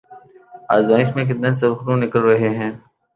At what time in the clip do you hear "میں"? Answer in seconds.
1.15-1.25